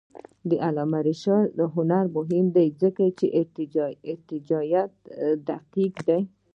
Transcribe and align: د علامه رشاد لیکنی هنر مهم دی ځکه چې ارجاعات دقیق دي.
د 0.49 0.51
علامه 0.65 0.99
رشاد 1.07 1.45
لیکنی 1.57 1.71
هنر 1.75 2.05
مهم 2.17 2.45
دی 2.55 2.67
ځکه 2.81 3.03
چې 3.17 3.25
ارجاعات 4.31 4.91
دقیق 5.49 5.95
دي. 6.07 6.19